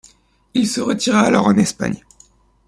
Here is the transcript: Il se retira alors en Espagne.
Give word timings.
Il 0.55 0.67
se 0.67 0.81
retira 0.81 1.19
alors 1.21 1.45
en 1.45 1.55
Espagne. 1.59 2.03